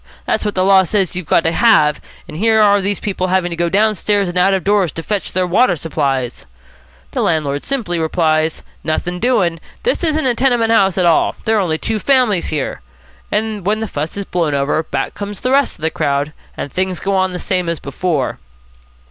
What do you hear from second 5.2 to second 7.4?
their water supplies,' the